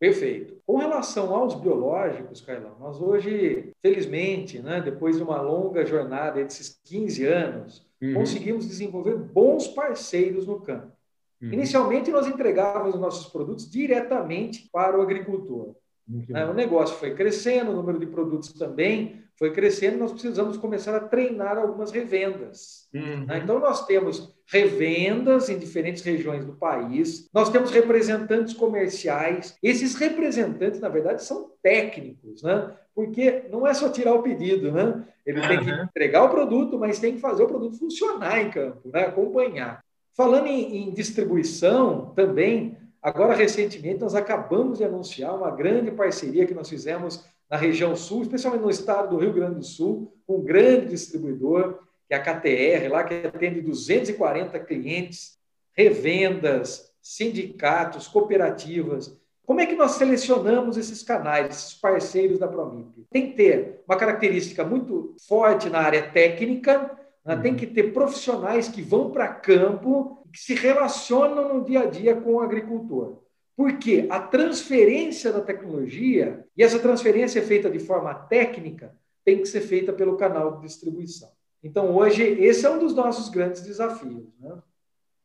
Perfeito. 0.00 0.60
Com 0.66 0.76
relação 0.76 1.34
aos 1.34 1.54
biológicos, 1.54 2.40
Carlão, 2.40 2.76
nós 2.78 3.00
hoje, 3.00 3.72
felizmente, 3.82 4.60
né, 4.60 4.80
depois 4.80 5.16
de 5.16 5.22
uma 5.22 5.40
longa 5.40 5.84
jornada 5.84 6.42
desses 6.42 6.80
15 6.84 7.26
anos, 7.26 7.87
uhum. 8.00 8.14
conseguimos 8.14 8.66
desenvolver 8.66 9.16
bons 9.16 9.68
parceiros 9.68 10.46
no 10.46 10.60
campo. 10.60 10.92
Uhum. 11.40 11.52
Inicialmente, 11.52 12.10
nós 12.10 12.26
entregávamos 12.26 12.94
os 12.94 13.00
nossos 13.00 13.26
produtos 13.30 13.70
diretamente 13.70 14.68
para 14.72 14.98
o 14.98 15.02
agricultor. 15.02 15.74
Uhum. 16.08 16.50
O 16.50 16.54
negócio 16.54 16.96
foi 16.96 17.14
crescendo, 17.14 17.70
o 17.70 17.76
número 17.76 17.98
de 17.98 18.06
produtos 18.06 18.52
também 18.52 19.22
foi 19.38 19.52
crescendo, 19.52 19.98
nós 19.98 20.12
precisamos 20.12 20.56
começar 20.56 20.96
a 20.96 21.00
treinar 21.00 21.58
algumas 21.58 21.92
revendas. 21.92 22.88
Uhum. 22.92 23.26
Né? 23.26 23.40
Então, 23.42 23.60
nós 23.60 23.86
temos 23.86 24.34
revendas 24.50 25.50
em 25.50 25.58
diferentes 25.58 26.02
regiões 26.02 26.44
do 26.44 26.54
país, 26.54 27.28
nós 27.34 27.50
temos 27.50 27.70
representantes 27.70 28.54
comerciais. 28.54 29.56
Esses 29.62 29.94
representantes, 29.94 30.80
na 30.80 30.88
verdade, 30.88 31.22
são 31.22 31.50
técnicos, 31.62 32.42
né? 32.42 32.74
porque 32.94 33.44
não 33.50 33.66
é 33.66 33.74
só 33.74 33.90
tirar 33.90 34.14
o 34.14 34.22
pedido, 34.22 34.72
né? 34.72 35.04
ele 35.26 35.40
tem 35.46 35.60
que 35.60 35.70
entregar 35.70 36.24
o 36.24 36.30
produto, 36.30 36.78
mas 36.78 36.98
tem 36.98 37.14
que 37.14 37.20
fazer 37.20 37.42
o 37.42 37.46
produto 37.46 37.78
funcionar 37.78 38.40
em 38.40 38.50
campo, 38.50 38.88
né? 38.90 39.04
acompanhar. 39.04 39.84
Falando 40.16 40.46
em, 40.46 40.88
em 40.88 40.94
distribuição 40.94 42.12
também, 42.16 42.76
agora 43.02 43.34
recentemente 43.34 44.00
nós 44.00 44.14
acabamos 44.14 44.78
de 44.78 44.84
anunciar 44.84 45.36
uma 45.36 45.50
grande 45.50 45.90
parceria 45.90 46.46
que 46.46 46.54
nós 46.54 46.68
fizemos 46.68 47.22
na 47.50 47.56
região 47.56 47.94
sul, 47.94 48.22
especialmente 48.22 48.62
no 48.62 48.70
estado 48.70 49.10
do 49.10 49.18
Rio 49.18 49.32
Grande 49.32 49.56
do 49.56 49.64
Sul, 49.64 50.12
com 50.26 50.38
um 50.38 50.42
grande 50.42 50.86
distribuidor, 50.86 51.78
que 52.08 52.14
é 52.14 52.16
a 52.16 52.22
KTR, 52.22 52.88
lá 52.90 53.04
que 53.04 53.26
atende 53.26 53.60
240 53.60 54.58
clientes, 54.60 55.36
revendas, 55.76 56.90
sindicatos, 57.02 58.08
cooperativas. 58.08 59.14
Como 59.44 59.60
é 59.60 59.66
que 59.66 59.76
nós 59.76 59.92
selecionamos 59.92 60.76
esses 60.76 61.02
canais, 61.02 61.48
esses 61.48 61.74
parceiros 61.74 62.38
da 62.38 62.48
Promip? 62.48 63.06
Tem 63.10 63.30
que 63.30 63.36
ter 63.36 63.82
uma 63.86 63.96
característica 63.96 64.64
muito 64.64 65.14
forte 65.26 65.68
na 65.68 65.80
área 65.80 66.10
técnica, 66.10 66.98
né? 67.24 67.36
tem 67.36 67.54
que 67.54 67.66
ter 67.66 67.92
profissionais 67.92 68.68
que 68.68 68.82
vão 68.82 69.10
para 69.10 69.28
campo, 69.28 70.26
que 70.32 70.40
se 70.40 70.54
relacionam 70.54 71.54
no 71.54 71.64
dia 71.64 71.80
a 71.80 71.86
dia 71.86 72.16
com 72.16 72.34
o 72.34 72.40
agricultor. 72.40 73.22
Porque 73.56 74.06
a 74.08 74.20
transferência 74.20 75.32
da 75.32 75.40
tecnologia, 75.40 76.44
e 76.56 76.62
essa 76.62 76.78
transferência 76.78 77.40
é 77.40 77.42
feita 77.42 77.70
de 77.70 77.78
forma 77.78 78.14
técnica, 78.14 78.94
tem 79.24 79.38
que 79.38 79.46
ser 79.46 79.60
feita 79.60 79.92
pelo 79.92 80.16
canal 80.16 80.56
de 80.56 80.66
distribuição. 80.66 81.37
Então, 81.68 81.94
hoje, 81.94 82.22
esse 82.22 82.64
é 82.64 82.70
um 82.70 82.78
dos 82.78 82.94
nossos 82.94 83.28
grandes 83.28 83.60
desafios. 83.60 84.24
Né? 84.40 84.56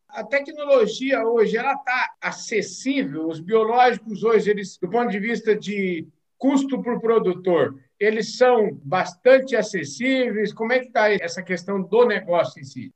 A 0.10 0.26
tecnologia 0.26 1.26
hoje 1.26 1.56
ela 1.56 1.74
está 1.74 2.16
acessível. 2.22 3.30
Os 3.30 3.40
biológicos 3.40 4.24
hoje, 4.24 4.50
eles, 4.50 4.78
do 4.78 4.90
ponto 4.90 5.10
de 5.10 5.20
vista 5.20 5.56
de 5.56 6.06
custo 6.38 6.84
para 6.84 6.96
o 6.96 7.00
produtor, 7.00 7.80
eles 7.98 8.36
são 8.36 8.78
bastante 8.84 9.56
acessíveis. 9.56 10.52
Como 10.52 10.74
é 10.74 10.80
que 10.80 10.88
está 10.88 11.10
essa 11.10 11.42
questão 11.42 11.82
do 11.82 12.06
negócio 12.06 12.60
em 12.60 12.66
si? 12.66 12.94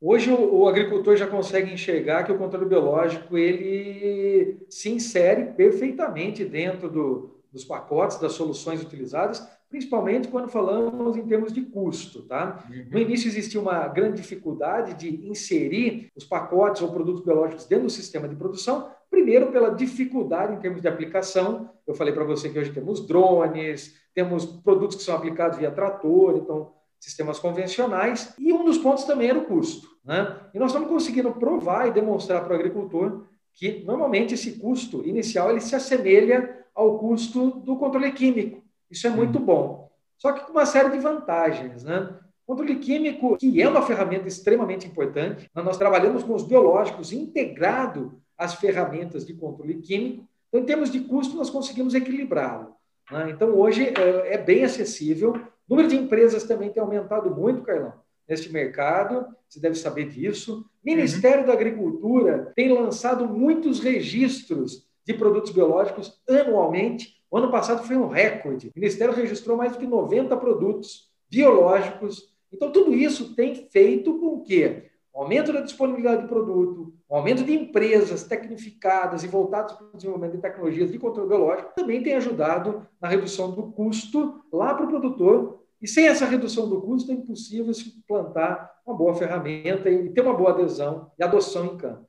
Hoje 0.00 0.30
o, 0.30 0.68
agricultor 0.68 1.16
já 1.16 1.26
consegue 1.26 1.72
enxergar 1.72 2.22
que 2.22 2.30
o 2.30 2.38
controle 2.38 2.66
biológico 2.66 3.36
ele 3.36 4.64
se 4.70 4.88
insere 4.90 5.46
perfeitamente 5.54 6.44
dentro 6.44 6.88
do, 6.88 7.42
dos 7.52 7.64
pacotes, 7.64 8.20
das 8.20 8.34
soluções 8.34 8.80
utilizadas, 8.80 9.44
principalmente 9.68 10.28
quando 10.28 10.48
falamos 10.48 11.16
em 11.16 11.26
termos 11.26 11.52
de 11.52 11.62
custo. 11.62 12.22
Tá? 12.22 12.64
Uhum. 12.68 12.86
No 12.90 12.98
início 12.98 13.28
existia 13.28 13.60
uma 13.60 13.86
grande 13.88 14.20
dificuldade 14.22 14.94
de 14.94 15.28
inserir 15.28 16.10
os 16.16 16.24
pacotes 16.24 16.82
ou 16.82 16.90
produtos 16.90 17.24
biológicos 17.24 17.66
dentro 17.66 17.84
do 17.84 17.90
sistema 17.90 18.28
de 18.28 18.36
produção, 18.36 18.90
primeiro 19.10 19.50
pela 19.50 19.70
dificuldade 19.70 20.54
em 20.54 20.58
termos 20.58 20.80
de 20.80 20.88
aplicação. 20.88 21.70
Eu 21.86 21.94
falei 21.94 22.12
para 22.12 22.24
você 22.24 22.48
que 22.48 22.58
hoje 22.58 22.72
temos 22.72 23.06
drones, 23.06 23.94
temos 24.14 24.44
produtos 24.44 24.96
que 24.96 25.02
são 25.02 25.14
aplicados 25.14 25.58
via 25.58 25.70
trator, 25.70 26.36
então 26.36 26.72
sistemas 26.98 27.38
convencionais, 27.38 28.34
e 28.38 28.52
um 28.52 28.64
dos 28.64 28.78
pontos 28.78 29.04
também 29.04 29.30
era 29.30 29.38
o 29.38 29.44
custo. 29.44 29.88
Né? 30.04 30.36
E 30.52 30.58
nós 30.58 30.70
estamos 30.70 30.88
conseguindo 30.88 31.30
provar 31.32 31.86
e 31.86 31.92
demonstrar 31.92 32.42
para 32.42 32.52
o 32.52 32.56
agricultor 32.56 33.24
que, 33.54 33.84
normalmente, 33.84 34.34
esse 34.34 34.58
custo 34.58 35.06
inicial 35.06 35.50
ele 35.50 35.60
se 35.60 35.76
assemelha 35.76 36.64
ao 36.74 36.98
custo 36.98 37.50
do 37.60 37.76
controle 37.76 38.12
químico. 38.12 38.62
Isso 38.90 39.06
é 39.06 39.10
muito 39.10 39.38
bom. 39.38 39.90
Só 40.16 40.32
que 40.32 40.44
com 40.44 40.52
uma 40.52 40.66
série 40.66 40.90
de 40.90 40.98
vantagens. 40.98 41.84
Né? 41.84 42.14
Controle 42.46 42.76
químico, 42.76 43.36
que 43.36 43.60
é 43.60 43.68
uma 43.68 43.82
ferramenta 43.82 44.26
extremamente 44.26 44.86
importante, 44.86 45.50
nós 45.54 45.76
trabalhamos 45.76 46.22
com 46.22 46.34
os 46.34 46.42
biológicos 46.42 47.12
integrado 47.12 48.20
às 48.36 48.54
ferramentas 48.54 49.26
de 49.26 49.34
controle 49.34 49.74
químico. 49.74 50.26
Então, 50.48 50.60
em 50.60 50.64
termos 50.64 50.90
de 50.90 51.00
custo, 51.00 51.36
nós 51.36 51.50
conseguimos 51.50 51.94
equilibrá-lo. 51.94 52.74
Né? 53.10 53.30
Então, 53.30 53.50
hoje 53.50 53.88
é, 53.88 54.34
é 54.34 54.38
bem 54.38 54.64
acessível. 54.64 55.32
O 55.32 55.40
número 55.68 55.88
de 55.88 55.96
empresas 55.96 56.44
também 56.44 56.70
tem 56.70 56.82
aumentado 56.82 57.30
muito, 57.30 57.62
Carlão, 57.62 57.92
neste 58.26 58.52
mercado, 58.52 59.26
você 59.48 59.60
deve 59.60 59.74
saber 59.74 60.08
disso. 60.08 60.64
Ministério 60.84 61.40
uhum. 61.40 61.46
da 61.46 61.52
Agricultura 61.52 62.52
tem 62.54 62.72
lançado 62.72 63.26
muitos 63.26 63.80
registros 63.80 64.86
de 65.06 65.14
produtos 65.14 65.52
biológicos 65.52 66.20
anualmente. 66.28 67.17
O 67.30 67.36
ano 67.36 67.50
passado 67.50 67.86
foi 67.86 67.96
um 67.96 68.08
recorde. 68.08 68.68
O 68.68 68.72
Ministério 68.74 69.14
registrou 69.14 69.56
mais 69.56 69.76
de 69.76 69.86
90 69.86 70.36
produtos 70.36 71.10
biológicos. 71.30 72.34
Então, 72.52 72.72
tudo 72.72 72.94
isso 72.94 73.34
tem 73.34 73.54
feito 73.70 74.18
com 74.18 74.40
que 74.40 74.88
o 75.12 75.22
aumento 75.22 75.52
da 75.52 75.60
disponibilidade 75.60 76.22
de 76.22 76.28
produto, 76.28 76.94
o 77.08 77.16
aumento 77.16 77.42
de 77.42 77.52
empresas 77.52 78.22
tecnificadas 78.24 79.24
e 79.24 79.28
voltadas 79.28 79.72
para 79.72 79.86
o 79.86 79.96
desenvolvimento 79.96 80.36
de 80.36 80.42
tecnologias 80.42 80.90
de 80.90 80.98
controle 80.98 81.28
biológico 81.28 81.72
também 81.74 82.02
tem 82.02 82.14
ajudado 82.14 82.86
na 83.00 83.08
redução 83.08 83.50
do 83.50 83.72
custo 83.72 84.42
lá 84.52 84.74
para 84.74 84.86
o 84.86 84.88
produtor. 84.88 85.64
E 85.82 85.86
sem 85.86 86.06
essa 86.06 86.24
redução 86.24 86.68
do 86.68 86.80
custo 86.80 87.10
é 87.10 87.14
impossível 87.14 87.74
se 87.74 88.02
plantar 88.06 88.70
uma 88.86 88.96
boa 88.96 89.14
ferramenta 89.14 89.90
e 89.90 90.10
ter 90.10 90.20
uma 90.20 90.34
boa 90.34 90.50
adesão 90.50 91.10
e 91.18 91.22
adoção 91.22 91.66
em 91.66 91.76
campo. 91.76 92.06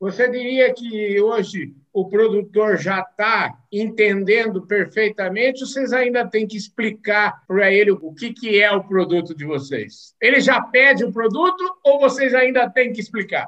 Você 0.00 0.30
diria 0.30 0.72
que 0.72 1.20
hoje 1.20 1.74
o 1.92 2.08
produtor 2.08 2.78
já 2.78 3.00
está 3.00 3.58
entendendo 3.70 4.66
perfeitamente, 4.66 5.62
ou 5.62 5.68
vocês 5.68 5.92
ainda 5.92 6.26
têm 6.26 6.46
que 6.46 6.56
explicar 6.56 7.44
para 7.46 7.70
ele 7.70 7.90
o 7.90 8.14
que, 8.14 8.32
que 8.32 8.58
é 8.58 8.72
o 8.72 8.82
produto 8.82 9.34
de 9.34 9.44
vocês? 9.44 10.14
Ele 10.18 10.40
já 10.40 10.58
pede 10.62 11.04
o 11.04 11.12
produto 11.12 11.62
ou 11.84 12.00
vocês 12.00 12.34
ainda 12.34 12.68
têm 12.70 12.94
que 12.94 13.00
explicar? 13.00 13.46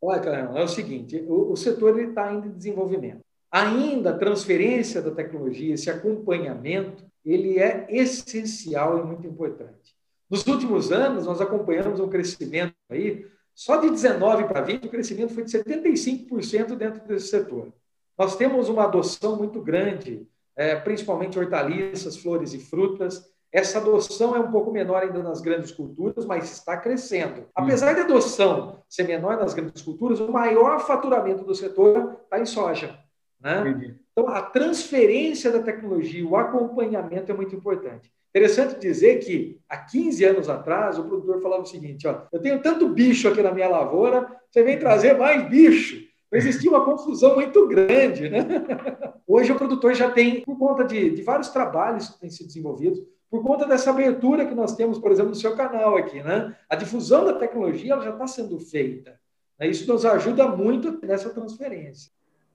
Olha, 0.00 0.20
Carlão, 0.20 0.58
é 0.58 0.64
o 0.64 0.68
seguinte: 0.68 1.24
o, 1.28 1.52
o 1.52 1.56
setor 1.56 1.96
está 2.00 2.28
ainda 2.28 2.48
em 2.48 2.52
desenvolvimento. 2.52 3.20
Ainda 3.48 4.10
a 4.10 4.18
transferência 4.18 5.00
da 5.00 5.12
tecnologia, 5.12 5.74
esse 5.74 5.88
acompanhamento, 5.88 7.04
ele 7.24 7.60
é 7.60 7.86
essencial 7.88 8.98
e 8.98 9.04
muito 9.04 9.24
importante. 9.24 9.94
Nos 10.28 10.44
últimos 10.48 10.90
anos, 10.90 11.26
nós 11.26 11.40
acompanhamos 11.40 12.00
um 12.00 12.08
crescimento 12.08 12.74
aí, 12.90 13.24
só 13.54 13.76
de 13.76 13.90
19 13.90 14.44
para 14.44 14.60
20, 14.60 14.86
o 14.86 14.90
crescimento 14.90 15.34
foi 15.34 15.44
de 15.44 15.50
75% 15.50 16.74
dentro 16.74 17.06
desse 17.06 17.28
setor. 17.28 17.72
Nós 18.18 18.36
temos 18.36 18.68
uma 18.68 18.84
adoção 18.84 19.36
muito 19.36 19.60
grande, 19.60 20.26
é, 20.56 20.76
principalmente 20.76 21.38
hortaliças, 21.38 22.16
flores 22.16 22.52
e 22.54 22.58
frutas, 22.58 23.32
essa 23.52 23.78
adoção 23.78 24.34
é 24.34 24.40
um 24.40 24.50
pouco 24.50 24.72
menor 24.72 25.02
ainda 25.02 25.22
nas 25.22 25.42
grandes 25.42 25.70
culturas, 25.70 26.24
mas 26.24 26.50
está 26.50 26.74
crescendo. 26.74 27.46
Apesar 27.54 27.94
da 27.94 28.00
adoção 28.00 28.82
ser 28.88 29.02
menor 29.02 29.36
nas 29.36 29.52
grandes 29.52 29.82
culturas, 29.82 30.20
o 30.20 30.32
maior 30.32 30.80
faturamento 30.80 31.44
do 31.44 31.54
setor 31.54 32.16
está 32.24 32.40
em 32.40 32.46
soja. 32.46 32.98
Né? 33.38 33.94
Então, 34.12 34.28
a 34.28 34.42
transferência 34.42 35.50
da 35.50 35.62
tecnologia, 35.62 36.26
o 36.26 36.36
acompanhamento 36.36 37.32
é 37.32 37.34
muito 37.34 37.56
importante. 37.56 38.12
Interessante 38.34 38.78
dizer 38.78 39.18
que 39.18 39.58
há 39.68 39.76
15 39.76 40.24
anos 40.24 40.48
atrás, 40.48 40.98
o 40.98 41.04
produtor 41.04 41.40
falava 41.42 41.62
o 41.62 41.66
seguinte: 41.66 42.06
ó, 42.06 42.22
eu 42.32 42.40
tenho 42.40 42.62
tanto 42.62 42.88
bicho 42.88 43.28
aqui 43.28 43.42
na 43.42 43.52
minha 43.52 43.68
lavoura, 43.68 44.26
você 44.50 44.62
vem 44.62 44.78
trazer 44.78 45.18
mais 45.18 45.48
bicho. 45.48 46.10
Existia 46.32 46.70
uma 46.70 46.84
confusão 46.84 47.34
muito 47.34 47.68
grande. 47.68 48.30
Né? 48.30 48.46
Hoje 49.26 49.52
o 49.52 49.56
produtor 49.56 49.94
já 49.94 50.10
tem, 50.10 50.40
por 50.40 50.58
conta 50.58 50.84
de, 50.84 51.10
de 51.10 51.22
vários 51.22 51.50
trabalhos 51.50 52.08
que 52.08 52.20
têm 52.20 52.30
sido 52.30 52.46
desenvolvidos, 52.46 53.02
por 53.30 53.42
conta 53.42 53.66
dessa 53.66 53.90
abertura 53.90 54.46
que 54.46 54.54
nós 54.54 54.74
temos, 54.74 54.98
por 54.98 55.10
exemplo, 55.10 55.30
no 55.30 55.36
seu 55.36 55.54
canal 55.54 55.96
aqui, 55.96 56.22
né? 56.22 56.56
A 56.68 56.76
difusão 56.76 57.24
da 57.24 57.34
tecnologia 57.34 57.92
ela 57.92 58.04
já 58.04 58.10
está 58.10 58.26
sendo 58.26 58.58
feita. 58.58 59.18
Né? 59.58 59.68
Isso 59.68 59.90
nos 59.90 60.04
ajuda 60.04 60.48
muito 60.48 60.98
nessa 61.04 61.30
transferência. 61.30 62.10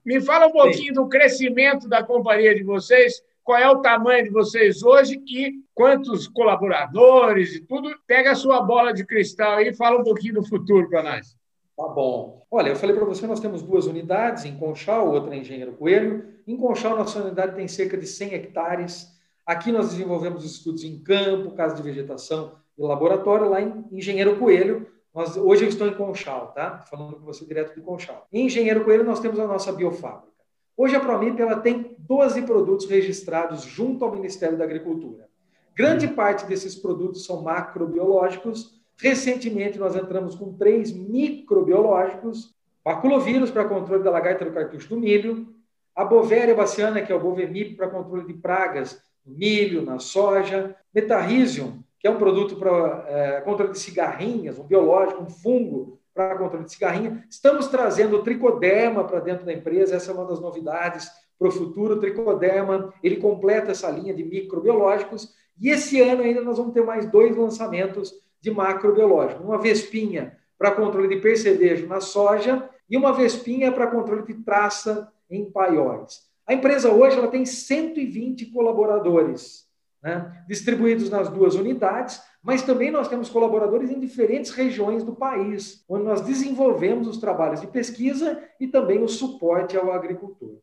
Me 0.08 0.22
fala 0.22 0.46
um 0.46 0.52
pouquinho 0.52 0.86
Sim. 0.86 0.92
do 0.94 1.06
crescimento 1.06 1.86
da 1.86 2.02
companhia 2.02 2.54
de 2.54 2.62
vocês, 2.62 3.22
qual 3.44 3.58
é 3.58 3.68
o 3.68 3.82
tamanho 3.82 4.24
de 4.24 4.30
vocês 4.30 4.82
hoje 4.82 5.22
e 5.26 5.60
quantos 5.74 6.26
colaboradores 6.26 7.54
e 7.54 7.60
tudo. 7.60 7.94
Pega 8.06 8.30
a 8.30 8.34
sua 8.34 8.62
bola 8.62 8.94
de 8.94 9.04
cristal 9.04 9.60
e 9.60 9.70
fala 9.74 10.00
um 10.00 10.02
pouquinho 10.02 10.36
do 10.36 10.42
futuro 10.42 10.88
para 10.88 11.02
nós. 11.02 11.36
Tá 11.76 11.86
bom. 11.88 12.42
Olha, 12.50 12.70
eu 12.70 12.76
falei 12.76 12.96
para 12.96 13.04
você, 13.04 13.26
nós 13.26 13.38
temos 13.38 13.60
duas 13.60 13.84
unidades, 13.84 14.46
em 14.46 14.56
Conchal, 14.56 15.12
outra 15.12 15.36
em 15.36 15.42
Engenheiro 15.42 15.72
Coelho. 15.72 16.24
Em 16.46 16.56
Conchal, 16.56 16.96
nossa 16.96 17.22
unidade 17.22 17.54
tem 17.54 17.68
cerca 17.68 17.98
de 17.98 18.06
100 18.06 18.32
hectares. 18.32 19.08
Aqui 19.44 19.70
nós 19.70 19.90
desenvolvemos 19.90 20.42
estudos 20.42 20.84
em 20.84 20.98
campo, 21.00 21.50
casa 21.50 21.74
de 21.74 21.82
vegetação 21.82 22.54
e 22.78 22.82
laboratório. 22.82 23.50
Lá 23.50 23.60
em 23.60 23.84
Engenheiro 23.92 24.38
Coelho, 24.38 24.86
nós, 25.18 25.36
hoje 25.36 25.64
eu 25.64 25.68
estou 25.68 25.86
em 25.86 25.94
Conchal, 25.94 26.52
tá? 26.52 26.78
Falando 26.90 27.16
com 27.16 27.24
você 27.24 27.44
direto 27.44 27.74
de 27.74 27.80
Conchal. 27.80 28.26
Em 28.32 28.46
Engenheiro 28.46 28.84
Coelho, 28.84 29.04
nós 29.04 29.20
temos 29.20 29.38
a 29.38 29.46
nossa 29.46 29.72
biofábrica. 29.72 30.28
Hoje 30.76 30.96
a 30.96 31.00
Promip 31.00 31.40
ela 31.40 31.60
tem 31.60 31.96
12 31.98 32.42
produtos 32.42 32.86
registrados 32.88 33.62
junto 33.62 34.04
ao 34.04 34.12
Ministério 34.12 34.56
da 34.56 34.64
Agricultura. 34.64 35.28
Grande 35.74 36.08
parte 36.08 36.46
desses 36.46 36.74
produtos 36.74 37.24
são 37.24 37.42
macrobiológicos 37.42 38.78
Recentemente, 39.00 39.78
nós 39.78 39.94
entramos 39.94 40.34
com 40.34 40.52
três 40.52 40.92
microbiológicos, 40.92 42.52
baculovírus 42.84 43.50
para 43.50 43.68
controle 43.68 44.02
da 44.02 44.10
lagarta 44.10 44.44
do 44.44 44.50
cartucho 44.50 44.88
do 44.88 44.98
milho, 44.98 45.54
a 45.94 46.04
bovéria 46.04 46.54
baciana, 46.54 47.00
que 47.00 47.12
é 47.12 47.14
o 47.14 47.20
bovemip 47.20 47.76
para 47.76 47.88
controle 47.88 48.26
de 48.26 48.34
pragas 48.34 49.00
no 49.24 49.36
milho, 49.36 49.82
na 49.82 50.00
soja, 50.00 50.74
metarrhizium, 50.92 51.80
que 51.98 52.06
é 52.06 52.10
um 52.10 52.18
produto 52.18 52.56
para 52.56 53.04
é, 53.08 53.40
controle 53.40 53.72
de 53.72 53.78
cigarrinhas, 53.78 54.58
um 54.58 54.64
biológico, 54.64 55.22
um 55.22 55.28
fungo 55.28 55.98
para 56.14 56.36
controle 56.36 56.64
de 56.64 56.72
cigarrinha. 56.72 57.24
Estamos 57.30 57.68
trazendo 57.68 58.16
o 58.16 58.22
tricoderma 58.22 59.04
para 59.04 59.20
dentro 59.20 59.44
da 59.44 59.52
empresa, 59.52 59.96
essa 59.96 60.10
é 60.10 60.14
uma 60.14 60.26
das 60.26 60.40
novidades 60.40 61.10
para 61.38 61.48
o 61.48 61.52
futuro. 61.52 61.94
O 61.94 62.00
tricoderma, 62.00 62.92
ele 63.02 63.16
completa 63.16 63.70
essa 63.70 63.90
linha 63.90 64.14
de 64.14 64.24
microbiológicos 64.24 65.32
e 65.60 65.70
esse 65.70 66.00
ano 66.00 66.22
ainda 66.22 66.40
nós 66.40 66.58
vamos 66.58 66.72
ter 66.72 66.84
mais 66.84 67.10
dois 67.10 67.36
lançamentos 67.36 68.14
de 68.40 68.50
macrobiológico. 68.50 69.42
Uma 69.42 69.58
vespinha 69.58 70.36
para 70.56 70.72
controle 70.72 71.08
de 71.08 71.20
percevejo 71.20 71.86
na 71.86 72.00
soja 72.00 72.68
e 72.88 72.96
uma 72.96 73.12
vespinha 73.12 73.70
para 73.70 73.86
controle 73.86 74.22
de 74.22 74.34
traça 74.34 75.12
em 75.30 75.50
paióis. 75.50 76.26
A 76.46 76.54
empresa 76.54 76.90
hoje 76.90 77.18
ela 77.18 77.28
tem 77.28 77.44
120 77.44 78.46
colaboradores, 78.46 79.67
né, 80.08 80.44
distribuídos 80.48 81.10
nas 81.10 81.28
duas 81.28 81.54
unidades, 81.54 82.22
mas 82.42 82.62
também 82.62 82.90
nós 82.90 83.08
temos 83.08 83.28
colaboradores 83.28 83.90
em 83.90 84.00
diferentes 84.00 84.52
regiões 84.52 85.04
do 85.04 85.14
país, 85.14 85.84
onde 85.88 86.04
nós 86.04 86.22
desenvolvemos 86.22 87.06
os 87.06 87.18
trabalhos 87.18 87.60
de 87.60 87.66
pesquisa 87.66 88.42
e 88.58 88.66
também 88.66 89.02
o 89.02 89.08
suporte 89.08 89.76
ao 89.76 89.92
agricultor. 89.92 90.56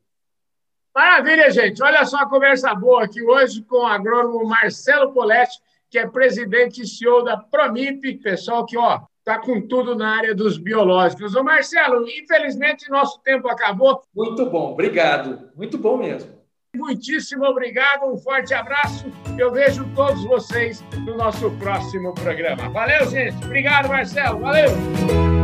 Maravilha, 0.96 1.52
gente. 1.52 1.84
Olha 1.84 2.06
só 2.06 2.18
a 2.18 2.30
conversa 2.30 2.74
boa 2.74 3.04
aqui 3.04 3.22
hoje 3.22 3.62
com 3.64 3.84
o 3.84 3.86
agrônomo 3.86 4.48
Marcelo 4.48 5.14
Poletti, 5.14 5.60
que 5.90 6.00
é 6.00 6.08
presidente 6.08 6.82
e 6.82 6.88
CEO 6.88 7.24
da 7.24 7.38
Promip, 7.38 8.18
pessoal 8.18 8.66
que 8.66 8.78
ó 8.78 9.02
está 9.20 9.40
com 9.40 9.60
tudo 9.60 9.96
na 9.96 10.16
área 10.18 10.36
dos 10.36 10.58
biológicos. 10.58 11.36
Ô 11.36 11.44
Marcelo, 11.44 12.08
infelizmente 12.08 12.90
nosso 12.92 13.20
tempo 13.22 13.48
acabou. 13.48 14.04
Muito 14.16 14.46
bom, 14.46 14.72
obrigado. 14.72 15.52
Muito 15.56 15.80
bom 15.80 15.98
mesmo. 15.98 16.45
Muitíssimo 16.76 17.46
obrigado, 17.46 18.06
um 18.06 18.18
forte 18.18 18.54
abraço. 18.54 19.06
Eu 19.38 19.52
vejo 19.52 19.86
todos 19.96 20.24
vocês 20.26 20.84
no 21.06 21.18
nosso 21.18 21.50
próximo 21.52 22.14
programa. 22.14 22.70
Valeu, 22.70 23.10
gente. 23.10 23.36
Obrigado, 23.46 23.88
Marcelo. 23.88 24.40
Valeu. 24.40 25.35